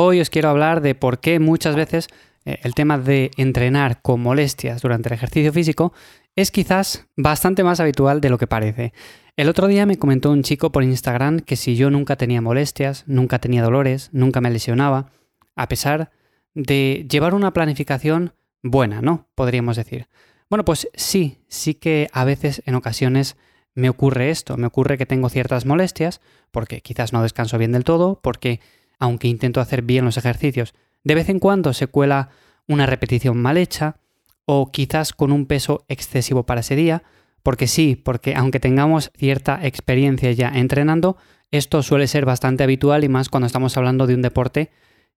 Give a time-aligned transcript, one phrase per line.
[0.00, 2.06] Hoy os quiero hablar de por qué muchas veces
[2.44, 5.92] eh, el tema de entrenar con molestias durante el ejercicio físico
[6.36, 8.92] es quizás bastante más habitual de lo que parece.
[9.36, 13.02] El otro día me comentó un chico por Instagram que si yo nunca tenía molestias,
[13.08, 15.10] nunca tenía dolores, nunca me lesionaba,
[15.56, 16.12] a pesar
[16.54, 19.26] de llevar una planificación buena, ¿no?
[19.34, 20.06] Podríamos decir.
[20.48, 23.36] Bueno, pues sí, sí que a veces en ocasiones
[23.74, 26.20] me ocurre esto, me ocurre que tengo ciertas molestias,
[26.52, 28.60] porque quizás no descanso bien del todo, porque
[28.98, 30.74] aunque intento hacer bien los ejercicios,
[31.04, 32.30] de vez en cuando se cuela
[32.66, 33.96] una repetición mal hecha,
[34.44, 37.02] o quizás con un peso excesivo para ese día,
[37.42, 41.16] porque sí, porque aunque tengamos cierta experiencia ya entrenando,
[41.50, 44.70] esto suele ser bastante habitual y más cuando estamos hablando de un deporte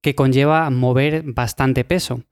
[0.00, 2.22] que conlleva mover bastante peso.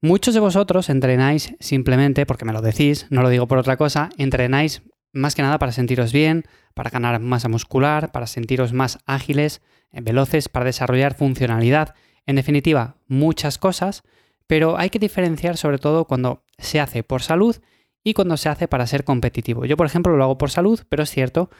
[0.00, 4.10] Muchos de vosotros entrenáis simplemente, porque me lo decís, no lo digo por otra cosa,
[4.18, 4.82] entrenáis
[5.14, 10.00] más que nada para sentiros bien, para ganar masa muscular, para sentiros más ágiles, eh,
[10.02, 11.94] veloces, para desarrollar funcionalidad,
[12.26, 14.02] en definitiva, muchas cosas,
[14.46, 17.56] pero hay que diferenciar sobre todo cuando se hace por salud
[18.02, 19.64] y cuando se hace para ser competitivo.
[19.64, 21.50] Yo, por ejemplo, lo hago por salud, pero es cierto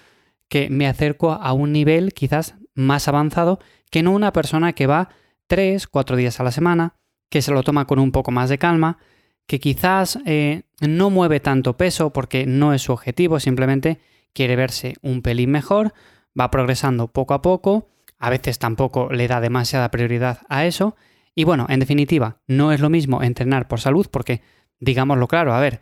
[0.48, 5.08] que me acerco a un nivel quizás más avanzado que no una persona que va
[5.46, 6.96] 3, 4 días a la semana,
[7.30, 8.98] que se lo toma con un poco más de calma,
[9.46, 13.98] que quizás eh, no mueve tanto peso porque no es su objetivo, simplemente
[14.32, 15.92] quiere verse un pelín mejor,
[16.38, 20.96] va progresando poco a poco, a veces tampoco le da demasiada prioridad a eso,
[21.34, 24.40] y bueno, en definitiva, no es lo mismo entrenar por salud porque,
[24.80, 25.80] digámoslo claro, a ver,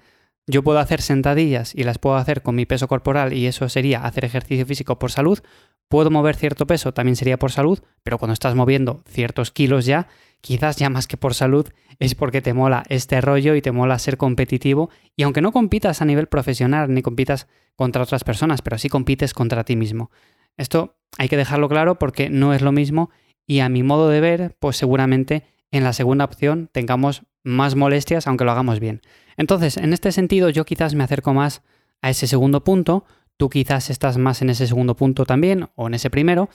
[0.52, 4.04] yo puedo hacer sentadillas y las puedo hacer con mi peso corporal y eso sería
[4.04, 5.40] hacer ejercicio físico por salud,
[5.88, 10.08] puedo mover cierto peso, también sería por salud, pero cuando estás moviendo ciertos kilos ya,
[10.42, 13.98] quizás ya más que por salud, es porque te mola este rollo y te mola
[13.98, 14.90] ser competitivo.
[15.16, 19.32] Y aunque no compitas a nivel profesional ni compitas contra otras personas, pero sí compites
[19.32, 20.10] contra ti mismo.
[20.56, 23.10] Esto hay que dejarlo claro porque no es lo mismo
[23.46, 28.26] y a mi modo de ver, pues seguramente en la segunda opción tengamos más molestias
[28.26, 29.00] aunque lo hagamos bien.
[29.36, 31.62] Entonces, en este sentido yo quizás me acerco más
[32.00, 33.04] a ese segundo punto,
[33.36, 36.48] tú quizás estás más en ese segundo punto también o en ese primero.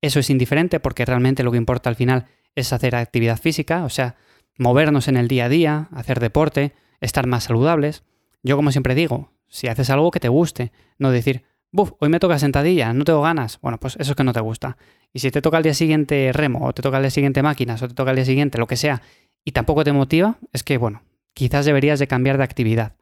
[0.00, 3.90] Eso es indiferente porque realmente lo que importa al final es hacer actividad física, o
[3.90, 4.16] sea,
[4.58, 8.04] movernos en el día a día, hacer deporte, estar más saludables.
[8.42, 12.20] Yo como siempre digo, si haces algo que te guste, no decir, buf, hoy me
[12.20, 13.58] toca sentadilla, no tengo ganas.
[13.60, 14.76] Bueno, pues eso es que no te gusta.
[15.12, 17.82] Y si te toca al día siguiente remo, o te toca al día siguiente máquinas,
[17.82, 19.02] o te toca al día siguiente lo que sea,
[19.44, 21.02] y tampoco te motiva, es que, bueno,
[21.34, 22.94] quizás deberías de cambiar de actividad.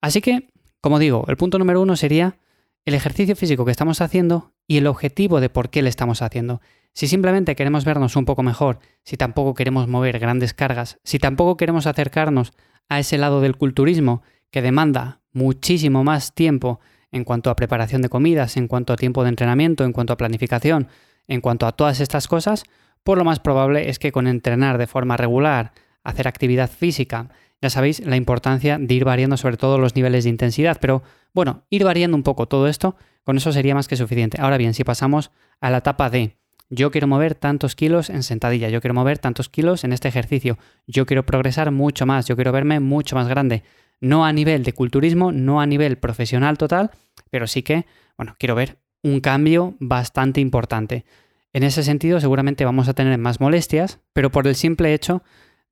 [0.00, 0.48] Así que,
[0.80, 2.38] como digo, el punto número uno sería
[2.84, 6.60] el ejercicio físico que estamos haciendo y el objetivo de por qué le estamos haciendo.
[6.94, 11.56] Si simplemente queremos vernos un poco mejor, si tampoco queremos mover grandes cargas, si tampoco
[11.56, 12.52] queremos acercarnos
[12.88, 18.08] a ese lado del culturismo que demanda muchísimo más tiempo en cuanto a preparación de
[18.08, 20.88] comidas, en cuanto a tiempo de entrenamiento, en cuanto a planificación,
[21.26, 22.64] en cuanto a todas estas cosas,
[23.06, 25.70] por lo más probable es que con entrenar de forma regular,
[26.02, 27.28] hacer actividad física,
[27.62, 31.62] ya sabéis la importancia de ir variando sobre todo los niveles de intensidad, pero bueno,
[31.70, 34.40] ir variando un poco todo esto, con eso sería más que suficiente.
[34.40, 35.30] Ahora bien, si pasamos
[35.60, 36.36] a la etapa de
[36.68, 40.58] yo quiero mover tantos kilos en sentadilla, yo quiero mover tantos kilos en este ejercicio,
[40.88, 43.62] yo quiero progresar mucho más, yo quiero verme mucho más grande,
[44.00, 46.90] no a nivel de culturismo, no a nivel profesional total,
[47.30, 47.86] pero sí que,
[48.16, 51.04] bueno, quiero ver un cambio bastante importante.
[51.56, 55.22] En ese sentido, seguramente vamos a tener más molestias, pero por el simple hecho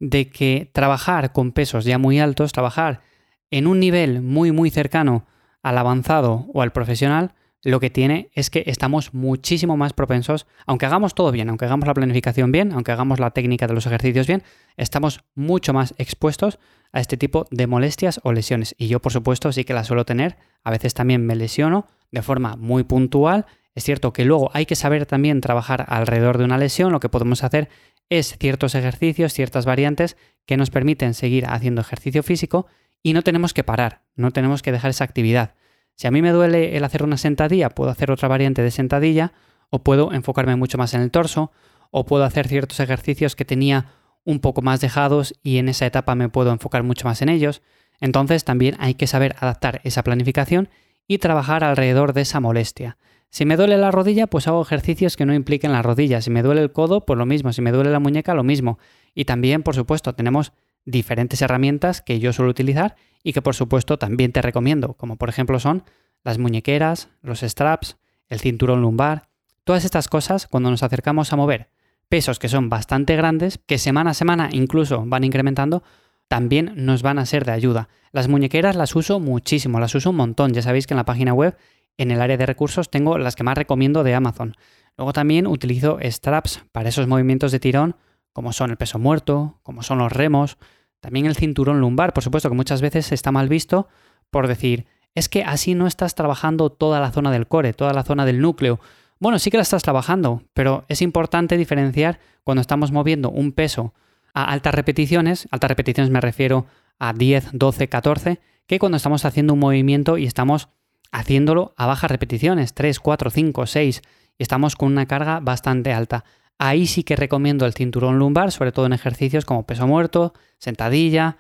[0.01, 3.03] de que trabajar con pesos ya muy altos, trabajar
[3.51, 5.27] en un nivel muy muy cercano
[5.63, 10.87] al avanzado o al profesional, lo que tiene es que estamos muchísimo más propensos, aunque
[10.87, 14.27] hagamos todo bien, aunque hagamos la planificación bien, aunque hagamos la técnica de los ejercicios
[14.27, 14.43] bien,
[14.79, 16.59] estamos mucho más expuestos
[16.93, 18.75] a este tipo de molestias o lesiones.
[18.79, 20.39] Y yo, por supuesto, sí que la suelo tener.
[20.63, 23.45] A veces también me lesiono de forma muy puntual.
[23.75, 26.93] Es cierto que luego hay que saber también trabajar alrededor de una lesión.
[26.93, 27.69] Lo que podemos hacer
[28.09, 32.67] es ciertos ejercicios, ciertas variantes que nos permiten seguir haciendo ejercicio físico
[33.03, 35.55] y no tenemos que parar, no tenemos que dejar esa actividad.
[35.97, 39.33] Si a mí me duele el hacer una sentadilla, puedo hacer otra variante de sentadilla
[39.71, 41.53] o puedo enfocarme mucho más en el torso
[41.91, 43.87] o puedo hacer ciertos ejercicios que tenía
[44.25, 47.63] un poco más dejados y en esa etapa me puedo enfocar mucho más en ellos.
[48.01, 50.69] Entonces también hay que saber adaptar esa planificación
[51.07, 52.97] y trabajar alrededor de esa molestia.
[53.35, 56.21] Si me duele la rodilla, pues hago ejercicios que no impliquen la rodilla.
[56.21, 57.53] Si me duele el codo, pues lo mismo.
[57.53, 58.79] Si me duele la muñeca, lo mismo.
[59.13, 60.53] Y también, por supuesto, tenemos
[60.85, 62.95] diferentes herramientas que yo suelo utilizar
[63.25, 65.83] y que por supuesto también te recomiendo, como por ejemplo son
[66.23, 67.97] las muñequeras, los straps,
[68.29, 69.27] el cinturón lumbar,
[69.65, 71.71] todas estas cosas cuando nos acercamos a mover
[72.09, 75.83] pesos que son bastante grandes, que semana a semana incluso van incrementando,
[76.29, 77.89] también nos van a ser de ayuda.
[78.13, 80.53] Las muñequeras las uso muchísimo, las uso un montón.
[80.53, 81.57] Ya sabéis que en la página web
[81.99, 84.57] en el área de recursos tengo las que más recomiendo de Amazon.
[84.97, 87.97] Luego también utilizo straps para esos movimientos de tirón,
[88.33, 90.59] como son el peso muerto, como son los remos,
[91.01, 93.89] también el cinturón lumbar, por supuesto que muchas veces está mal visto
[94.35, 98.03] por decir, es que así no estás trabajando toda la zona del core, toda la
[98.03, 98.81] zona del núcleo.
[99.21, 103.95] Bueno, sí que la estás trabajando, pero es importante diferenciar cuando estamos moviendo un peso
[104.35, 106.67] a altas repeticiones, altas repeticiones me refiero
[106.99, 110.69] a 10, 12, 14, que cuando estamos haciendo un movimiento y estamos
[111.15, 114.03] haciéndolo a bajas repeticiones, 3, 4, 5, 6,
[114.37, 116.25] y estamos con una carga bastante alta.
[116.59, 121.37] Ahí sí que recomiendo el cinturón lumbar, sobre todo en ejercicios como peso muerto, sentadilla.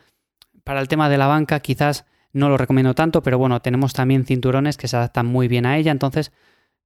[0.62, 4.24] Para el tema de la banca quizás no lo recomiendo tanto, pero bueno, tenemos también
[4.24, 6.30] cinturones que se adaptan muy bien a ella, entonces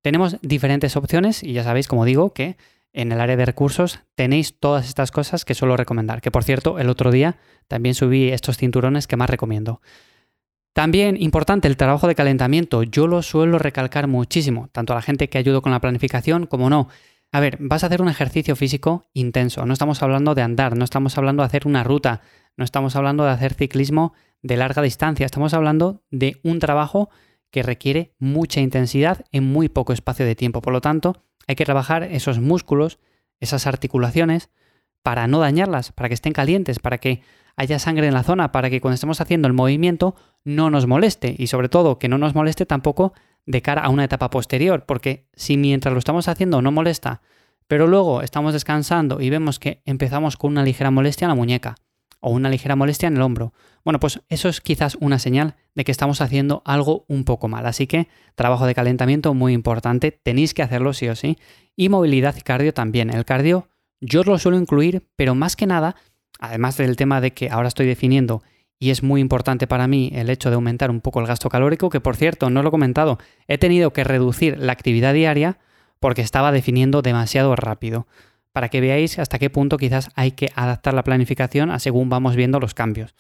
[0.01, 2.57] tenemos diferentes opciones y ya sabéis, como digo, que
[2.95, 6.79] en el área de recursos tenéis todas estas cosas que suelo recomendar, que por cierto,
[6.79, 7.37] el otro día
[7.67, 9.83] también subí estos cinturones que más recomiendo.
[10.79, 15.29] También importante el trabajo de calentamiento, yo lo suelo recalcar muchísimo, tanto a la gente
[15.29, 16.87] que ayudo con la planificación como no.
[17.33, 20.85] A ver, vas a hacer un ejercicio físico intenso, no estamos hablando de andar, no
[20.85, 22.21] estamos hablando de hacer una ruta,
[22.57, 27.11] no estamos hablando de hacer ciclismo de larga distancia, estamos hablando de un trabajo
[27.51, 30.63] que requiere mucha intensidad en muy poco espacio de tiempo.
[30.63, 33.01] Por lo tanto, hay que trabajar esos músculos,
[33.41, 34.51] esas articulaciones,
[35.03, 37.23] para no dañarlas, para que estén calientes, para que
[37.59, 40.15] haya sangre en la zona, para que cuando estemos haciendo el movimiento
[40.45, 43.13] no nos moleste y sobre todo que no nos moleste tampoco
[43.47, 47.21] de cara a una etapa posterior, porque si mientras lo estamos haciendo no molesta,
[47.67, 51.75] pero luego estamos descansando y vemos que empezamos con una ligera molestia en la muñeca
[52.21, 53.53] o una ligera molestia en el hombro,
[53.85, 57.67] bueno, pues eso es quizás una señal de que estamos haciendo algo un poco mal.
[57.67, 61.39] Así que trabajo de calentamiento muy importante, tenéis que hacerlo sí o sí.
[61.75, 63.11] Y movilidad y cardio también.
[63.11, 63.69] El cardio
[64.01, 65.97] yo lo suelo incluir, pero más que nada,
[66.39, 68.43] además del tema de que ahora estoy definiendo
[68.79, 71.91] y es muy importante para mí el hecho de aumentar un poco el gasto calórico,
[71.91, 73.19] que por cierto, no lo he comentado,
[73.49, 75.59] he tenido que reducir la actividad diaria
[76.01, 78.07] porque estaba definiendo demasiado rápido,
[78.53, 82.37] para que veáis hasta qué punto quizás hay que adaptar la planificación a según vamos
[82.37, 83.15] viendo los cambios.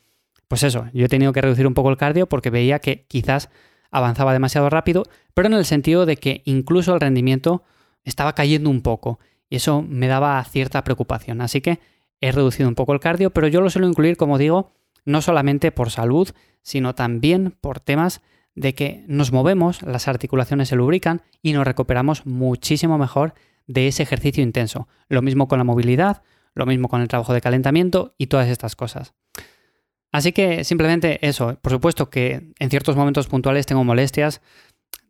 [0.46, 3.50] Pues eso, yo he tenido que reducir un poco el cardio porque veía que quizás
[3.90, 5.04] avanzaba demasiado rápido,
[5.34, 7.62] pero en el sentido de que incluso el rendimiento
[8.04, 9.18] estaba cayendo un poco
[9.50, 11.40] y eso me daba cierta preocupación.
[11.40, 11.80] Así que
[12.20, 14.72] he reducido un poco el cardio, pero yo lo suelo incluir, como digo,
[15.04, 16.28] no solamente por salud,
[16.62, 18.20] sino también por temas
[18.54, 23.34] de que nos movemos, las articulaciones se lubrican y nos recuperamos muchísimo mejor
[23.66, 24.88] de ese ejercicio intenso.
[25.08, 26.22] Lo mismo con la movilidad,
[26.54, 29.14] lo mismo con el trabajo de calentamiento y todas estas cosas.
[30.10, 34.40] Así que simplemente eso, por supuesto que en ciertos momentos puntuales tengo molestias,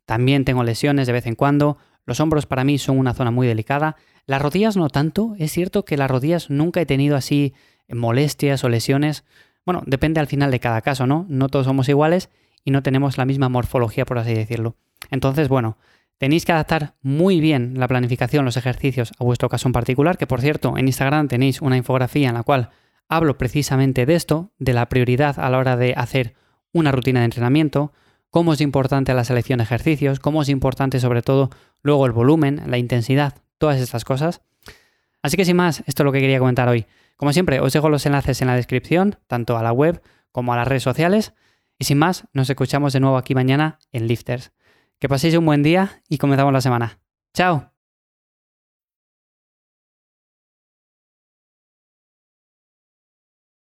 [0.05, 1.77] también tengo lesiones de vez en cuando,
[2.09, 3.95] los hombros para mí son una zona muy delicada,
[4.25, 7.53] las rodillas no tanto, es cierto que las rodillas nunca he tenido así
[7.87, 9.23] molestias o lesiones,
[9.65, 11.27] bueno, depende al final de cada caso, ¿no?
[11.29, 12.29] No todos somos iguales
[12.65, 14.75] y no tenemos la misma morfología, por así decirlo.
[15.11, 15.77] Entonces, bueno,
[16.17, 20.27] tenéis que adaptar muy bien la planificación, los ejercicios a vuestro caso en particular, que
[20.27, 22.71] por cierto, en Instagram tenéis una infografía en la cual
[23.07, 26.33] hablo precisamente de esto, de la prioridad a la hora de hacer
[26.73, 27.93] una rutina de entrenamiento,
[28.29, 31.49] cómo es importante la selección de ejercicios, cómo es importante sobre todo
[31.81, 34.41] luego el volumen, la intensidad, todas estas cosas.
[35.21, 36.85] Así que sin más, esto es lo que quería comentar hoy.
[37.17, 40.57] Como siempre, os dejo los enlaces en la descripción, tanto a la web como a
[40.57, 41.33] las redes sociales.
[41.77, 44.51] Y sin más, nos escuchamos de nuevo aquí mañana en Lifters.
[44.99, 46.99] Que paséis un buen día y comenzamos la semana.
[47.33, 47.78] ¡Chao!